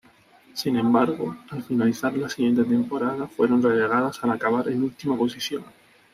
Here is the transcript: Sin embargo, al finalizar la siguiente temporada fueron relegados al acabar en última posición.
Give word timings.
Sin 0.55 0.77
embargo, 0.77 1.37
al 1.51 1.61
finalizar 1.61 2.17
la 2.17 2.27
siguiente 2.27 2.63
temporada 2.63 3.27
fueron 3.27 3.61
relegados 3.61 4.23
al 4.23 4.31
acabar 4.31 4.67
en 4.67 4.81
última 4.81 5.15
posición. 5.15 5.63